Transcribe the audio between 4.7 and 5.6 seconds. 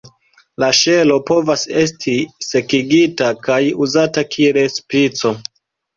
spico.